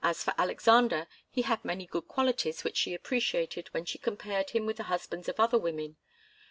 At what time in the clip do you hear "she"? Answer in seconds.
2.75-2.95, 3.85-3.99